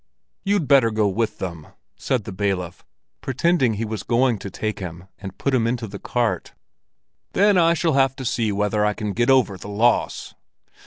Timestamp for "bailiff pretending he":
2.31-3.85